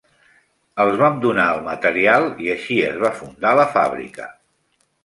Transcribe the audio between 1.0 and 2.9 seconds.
vam donar el material i així